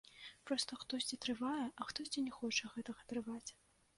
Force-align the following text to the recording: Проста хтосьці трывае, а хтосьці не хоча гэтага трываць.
Проста 0.51 0.77
хтосьці 0.83 1.19
трывае, 1.25 1.67
а 1.83 1.87
хтосьці 1.89 2.25
не 2.29 2.33
хоча 2.39 2.73
гэтага 2.77 3.01
трываць. 3.13 3.51